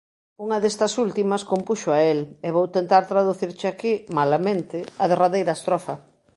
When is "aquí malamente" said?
3.69-4.79